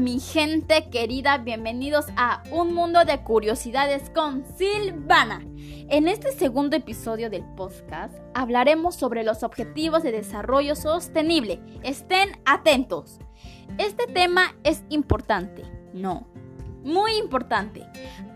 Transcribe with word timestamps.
mi 0.00 0.18
gente 0.18 0.88
querida, 0.88 1.36
bienvenidos 1.36 2.06
a 2.16 2.42
Un 2.50 2.72
Mundo 2.72 3.04
de 3.04 3.22
Curiosidades 3.22 4.08
con 4.08 4.44
Silvana. 4.56 5.42
En 5.90 6.08
este 6.08 6.32
segundo 6.32 6.74
episodio 6.74 7.28
del 7.28 7.44
podcast 7.54 8.14
hablaremos 8.32 8.94
sobre 8.94 9.24
los 9.24 9.42
objetivos 9.42 10.02
de 10.02 10.12
desarrollo 10.12 10.74
sostenible. 10.74 11.60
Estén 11.82 12.30
atentos. 12.46 13.18
Este 13.76 14.06
tema 14.06 14.54
es 14.64 14.84
importante, 14.88 15.64
no, 15.92 16.26
muy 16.82 17.14
importante, 17.16 17.86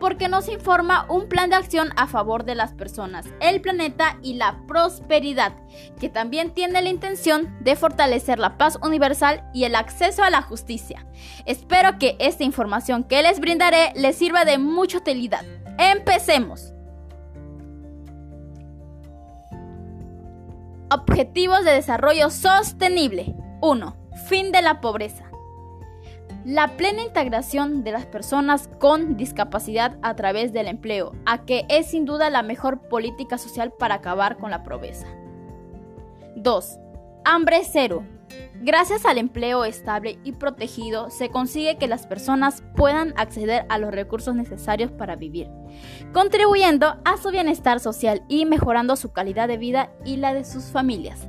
porque 0.01 0.29
nos 0.29 0.49
informa 0.49 1.07
un 1.09 1.29
plan 1.29 1.51
de 1.51 1.57
acción 1.57 1.91
a 1.97 2.07
favor 2.07 2.45
de 2.45 2.55
las 2.55 2.73
personas, 2.73 3.27
el 3.41 3.61
planeta 3.61 4.19
y 4.23 4.35
la 4.35 4.59
prosperidad, 4.67 5.55
que 5.99 6.09
también 6.09 6.53
tiene 6.53 6.83
la 6.83 6.89
intención 6.89 7.57
de 7.61 7.77
fortalecer 7.77 8.39
la 8.39 8.59
paz 8.59 8.79
universal 8.83 9.49
y 9.55 9.65
el 9.65 9.75
acceso 9.75 10.23
a 10.23 10.31
la 10.31 10.43
justicia. 10.43 11.07
Espero 11.47 11.99
que 11.99 12.17
esta 12.19 12.45
información 12.45 13.05
que 13.05 13.23
les 13.23 13.41
brindaré 13.41 13.93
les 13.97 14.17
sirva 14.17 14.45
de 14.45 14.59
mucha 14.59 14.99
utilidad. 14.99 15.45
Empecemos. 15.79 16.73
Objetivos 20.91 21.65
de 21.65 21.73
Desarrollo 21.73 22.31
Sostenible. 22.31 23.35
1. 23.63 23.97
Fin 24.29 24.53
de 24.53 24.63
la 24.63 24.81
pobreza. 24.81 25.34
La 26.45 26.77
plena 26.77 27.03
integración 27.03 27.85
de 27.85 27.93
las 27.93 28.05
personas 28.05 28.69
con 28.79 29.17
discapacidad 29.17 29.97
a 30.03 30.15
través 30.15 30.53
del 30.53 30.69
empleo, 30.69 31.13
a 31.25 31.47
que 31.47 31.65
es 31.71 31.87
sin 31.87 32.05
duda 32.05 32.29
la 32.29 32.43
mejor 32.43 32.81
política 32.89 33.39
social 33.39 33.73
para 33.73 33.95
acabar 33.97 34.37
con 34.37 34.51
la 34.51 34.63
pobreza. 34.63 35.07
2. 36.37 36.79
Hambre 37.25 37.63
cero. 37.65 38.05
Gracias 38.61 39.07
al 39.07 39.17
empleo 39.17 39.65
estable 39.65 40.19
y 40.23 40.33
protegido 40.33 41.09
se 41.09 41.31
consigue 41.31 41.79
que 41.79 41.87
las 41.87 42.07
personas 42.07 42.63
puedan 42.77 43.15
acceder 43.17 43.65
a 43.71 43.79
los 43.79 43.93
recursos 43.93 44.35
necesarios 44.35 44.91
para 44.91 45.17
vivir, 45.17 45.49
contribuyendo 46.13 46.97
a 47.07 47.17
su 47.17 47.31
bienestar 47.31 47.81
social 47.81 48.23
y 48.29 48.45
mejorando 48.45 48.97
su 48.97 49.13
calidad 49.13 49.49
de 49.49 49.57
vida 49.57 49.91
y 50.05 50.17
la 50.17 50.35
de 50.35 50.45
sus 50.45 50.65
familias. 50.65 51.27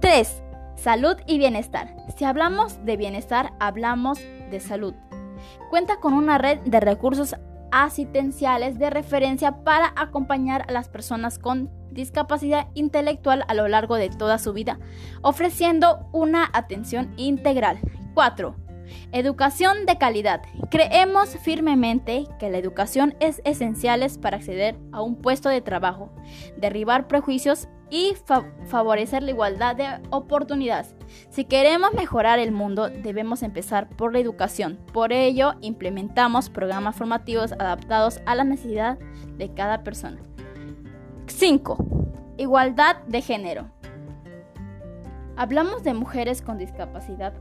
3. 0.00 0.42
Salud 0.76 1.16
y 1.26 1.38
bienestar. 1.38 1.96
Si 2.16 2.24
hablamos 2.24 2.84
de 2.84 2.96
bienestar, 2.96 3.52
hablamos 3.58 4.20
salud. 4.60 4.94
Cuenta 5.70 5.96
con 5.96 6.14
una 6.14 6.38
red 6.38 6.60
de 6.60 6.80
recursos 6.80 7.36
asistenciales 7.70 8.78
de 8.78 8.88
referencia 8.88 9.64
para 9.64 9.92
acompañar 9.96 10.64
a 10.68 10.72
las 10.72 10.88
personas 10.88 11.38
con 11.38 11.70
discapacidad 11.90 12.68
intelectual 12.74 13.44
a 13.48 13.54
lo 13.54 13.66
largo 13.66 13.96
de 13.96 14.10
toda 14.10 14.38
su 14.38 14.52
vida, 14.52 14.78
ofreciendo 15.22 16.08
una 16.12 16.48
atención 16.52 17.12
integral. 17.16 17.80
4. 18.14 18.54
Educación 19.12 19.86
de 19.86 19.98
calidad. 19.98 20.42
Creemos 20.70 21.36
firmemente 21.38 22.26
que 22.38 22.50
la 22.50 22.58
educación 22.58 23.16
es 23.20 23.40
esencial 23.44 24.06
para 24.20 24.36
acceder 24.36 24.76
a 24.92 25.02
un 25.02 25.16
puesto 25.16 25.48
de 25.48 25.60
trabajo, 25.60 26.12
derribar 26.56 27.08
prejuicios 27.08 27.68
y 27.90 28.14
favorecer 28.66 29.22
la 29.22 29.30
igualdad 29.30 29.76
de 29.76 29.86
oportunidades. 30.10 30.94
Si 31.30 31.44
queremos 31.44 31.92
mejorar 31.94 32.38
el 32.38 32.52
mundo, 32.52 32.88
debemos 32.88 33.42
empezar 33.42 33.88
por 33.88 34.12
la 34.12 34.18
educación. 34.18 34.78
Por 34.92 35.12
ello, 35.12 35.54
implementamos 35.60 36.50
programas 36.50 36.96
formativos 36.96 37.52
adaptados 37.52 38.20
a 38.26 38.34
la 38.34 38.44
necesidad 38.44 38.98
de 39.36 39.52
cada 39.52 39.84
persona. 39.84 40.18
5. 41.26 41.78
Igualdad 42.36 42.96
de 43.06 43.22
género. 43.22 43.70
Hablamos 45.36 45.82
de 45.82 45.94
mujeres 45.94 46.42
con 46.42 46.58
discapacidad 46.58 47.34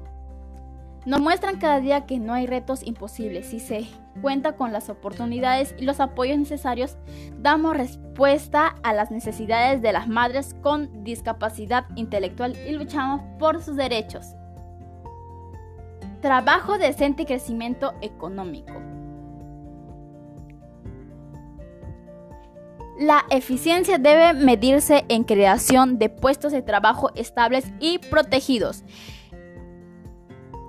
nos 1.05 1.19
muestran 1.19 1.59
cada 1.59 1.79
día 1.79 2.05
que 2.05 2.19
no 2.19 2.33
hay 2.33 2.47
retos 2.47 2.83
imposibles. 2.83 3.47
Si 3.47 3.59
se 3.59 3.87
cuenta 4.21 4.53
con 4.53 4.71
las 4.71 4.89
oportunidades 4.89 5.75
y 5.77 5.85
los 5.85 5.99
apoyos 5.99 6.37
necesarios, 6.37 6.97
damos 7.39 7.75
respuesta 7.75 8.75
a 8.83 8.93
las 8.93 9.11
necesidades 9.11 9.81
de 9.81 9.91
las 9.91 10.07
madres 10.07 10.55
con 10.61 11.03
discapacidad 11.03 11.85
intelectual 11.95 12.55
y 12.67 12.71
luchamos 12.71 13.21
por 13.37 13.61
sus 13.61 13.75
derechos. 13.75 14.35
Trabajo 16.21 16.77
decente 16.77 17.23
y 17.23 17.25
crecimiento 17.25 17.93
económico. 18.01 18.73
La 22.97 23.25
eficiencia 23.29 23.97
debe 23.97 24.33
medirse 24.33 25.03
en 25.09 25.23
creación 25.23 25.97
de 25.97 26.09
puestos 26.09 26.53
de 26.53 26.61
trabajo 26.61 27.11
estables 27.15 27.65
y 27.79 27.97
protegidos 27.97 28.83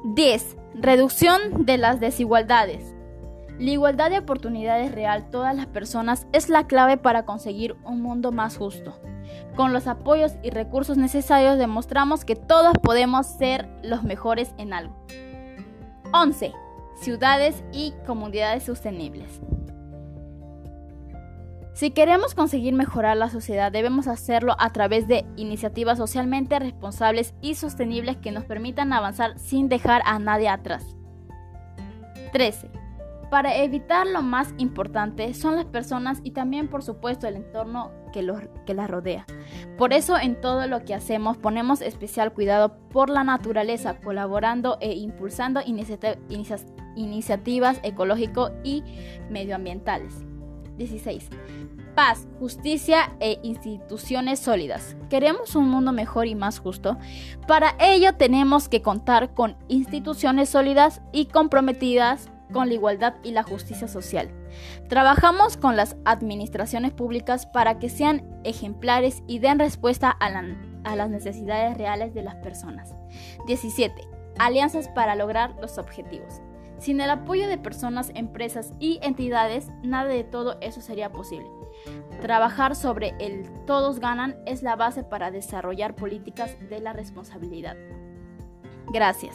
10. 0.05 0.59
Reducción 0.75 1.65
de 1.65 1.79
las 1.79 1.99
desigualdades. 1.99 2.95
La 3.59 3.71
igualdad 3.71 4.11
de 4.11 4.19
oportunidades 4.19 4.93
real 4.93 5.31
todas 5.31 5.57
las 5.57 5.67
personas 5.67 6.27
es 6.35 6.51
la 6.51 6.67
clave 6.67 6.99
para 6.99 7.25
conseguir 7.25 7.75
un 7.85 8.03
mundo 8.03 8.31
más 8.31 8.59
justo. 8.59 9.01
Con 9.57 9.73
los 9.73 9.87
apoyos 9.87 10.33
y 10.43 10.51
recursos 10.51 10.99
necesarios 10.99 11.57
demostramos 11.57 12.27
que 12.27 12.37
todos 12.37 12.75
podemos 12.83 13.27
ser 13.27 13.67
los 13.83 14.03
mejores 14.03 14.53
en 14.59 14.75
algo. 14.75 14.95
11. 16.13 16.53
Ciudades 16.97 17.65
y 17.73 17.95
comunidades 18.07 18.65
sostenibles. 18.65 19.41
Si 21.75 21.91
queremos 21.91 22.35
conseguir 22.37 22.73
mejorar 22.73 23.17
la 23.17 23.29
sociedad, 23.29 23.73
debemos 23.73 24.07
hacerlo 24.07 24.55
a 24.61 24.73
través 24.73 25.09
de 25.09 25.27
iniciativas 25.35 25.99
socialmente 25.99 26.57
responsables 26.61 27.35
y 27.41 27.57
sostenibles 27.57 28.17
que 28.17 28.31
nos 28.31 28.45
permitan 28.45 28.93
avanzar 28.93 29.37
sin 29.41 29.69
dejar 29.69 30.01
a 30.05 30.21
nadie 30.21 30.49
atrás. 30.49 30.97
13. 32.33 32.71
Para 33.29 33.57
evitar 33.57 34.07
lo 34.07 34.23
más 34.23 34.55
importante 34.57 35.35
son 35.35 35.57
las 35.57 35.65
personas 35.65 36.21
y 36.23 36.31
también 36.31 36.69
por 36.69 36.85
supuesto 36.85 37.27
el 37.27 37.35
entorno 37.35 37.91
que, 38.13 38.25
que 38.65 38.75
las 38.75 38.89
rodea. 38.89 39.27
Por 39.77 39.93
eso 39.93 40.17
en 40.17 40.41
todo 40.41 40.69
lo 40.69 40.85
que 40.85 40.95
hacemos 40.95 41.39
ponemos 41.39 41.81
especial 41.81 42.33
cuidado 42.33 42.79
por 42.91 43.11
la 43.11 43.25
naturaleza, 43.25 43.99
colaborando 43.99 44.79
e 44.81 44.93
impulsando 44.93 45.61
iniciativas 46.95 47.81
ecológico 47.83 48.53
y 48.63 48.85
medioambientales. 49.29 50.25
16. 50.77 51.29
Paz, 51.95 52.27
justicia 52.39 53.13
e 53.21 53.39
instituciones 53.43 54.41
sólidas. 54.41 54.97
Queremos 55.09 55.55
un 55.55 55.69
mundo 55.69 55.93
mejor 55.93 56.27
y 56.27 56.35
más 56.35 56.59
justo. 56.59 56.99
Para 57.47 57.77
ello 57.79 58.15
tenemos 58.15 58.69
que 58.69 58.83
contar 58.83 59.33
con 59.35 59.57
instituciones 59.69 60.49
sólidas 60.49 61.01
y 61.13 61.27
comprometidas 61.27 62.29
con 62.53 62.69
la 62.69 62.75
igualdad 62.75 63.15
y 63.23 63.33
la 63.33 63.43
justicia 63.43 63.89
social. 63.89 64.31
Trabajamos 64.89 65.57
con 65.57 65.77
las 65.77 65.97
administraciones 66.05 66.93
públicas 66.93 67.47
para 67.47 67.79
que 67.79 67.89
sean 67.89 68.41
ejemplares 68.45 69.23
y 69.27 69.39
den 69.39 69.59
respuesta 69.59 70.11
a, 70.11 70.31
las 70.97 71.11
necesidades 71.11 71.77
reales 71.77 72.15
de 72.15 72.23
las 72.23 72.37
personas. 72.37 72.95
17. 73.47 74.09
Alianzas 74.39 74.89
para 74.89 75.15
lograr 75.15 75.55
los 75.61 75.79
objetivos. 75.79 76.41
Sin 76.85 77.01
el 77.01 77.09
apoyo 77.09 77.49
de 77.49 77.57
personas, 77.57 78.13
empresas 78.15 78.75
y 78.79 78.99
entidades, 79.01 79.71
nada 79.83 80.11
de 80.11 80.23
todo 80.23 80.59
eso 80.61 80.83
sería 80.83 81.11
posible. 81.11 81.49
Trabajar 82.21 82.77
sobre 82.77 83.15
el 83.21 83.49
todos 83.65 84.01
ganan 84.01 84.37
es 84.45 84.63
la 84.63 84.77
base 84.77 85.03
para 85.03 85.31
desarrollar 85.31 85.97
políticas 85.97 86.59
de 86.69 86.81
la 86.81 86.93
responsabilidad. 86.93 87.79
Gracias. 88.93 89.35